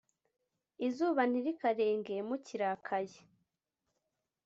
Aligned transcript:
izuba 0.87 1.21
ntirikarenge 1.27 2.15
mukirakaye 2.27 3.19